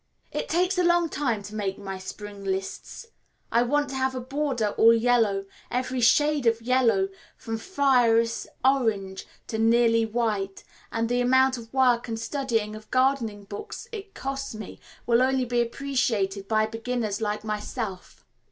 [0.31, 3.05] It takes a long time to make my spring lists.
[3.51, 9.27] I want to have a border all yellow, every shade of yellow from fieriest orange
[9.45, 14.55] to nearly white, and the amount of work and studying of gardening books it costs
[14.55, 18.25] me will only be appreciated by beginners like myself.